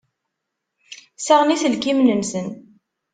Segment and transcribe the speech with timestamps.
[1.17, 2.47] Ssaɣen iselkimen-nsen.